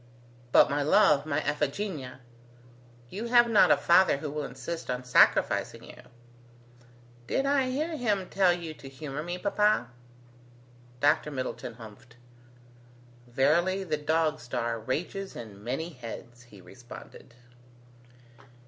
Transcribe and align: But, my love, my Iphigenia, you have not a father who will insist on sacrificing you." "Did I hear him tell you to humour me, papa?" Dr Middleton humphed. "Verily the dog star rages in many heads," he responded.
But, 0.51 0.67
my 0.67 0.81
love, 0.81 1.27
my 1.27 1.41
Iphigenia, 1.47 2.21
you 3.11 3.25
have 3.27 3.47
not 3.47 3.69
a 3.69 3.77
father 3.77 4.17
who 4.17 4.31
will 4.31 4.45
insist 4.45 4.89
on 4.89 5.03
sacrificing 5.03 5.83
you." 5.83 6.01
"Did 7.27 7.45
I 7.45 7.69
hear 7.69 7.95
him 7.95 8.27
tell 8.27 8.51
you 8.51 8.73
to 8.73 8.89
humour 8.89 9.21
me, 9.21 9.37
papa?" 9.37 9.91
Dr 11.01 11.29
Middleton 11.29 11.75
humphed. 11.75 12.15
"Verily 13.27 13.83
the 13.83 13.95
dog 13.95 14.39
star 14.39 14.79
rages 14.79 15.35
in 15.35 15.63
many 15.63 15.89
heads," 15.89 16.41
he 16.45 16.61
responded. 16.61 17.35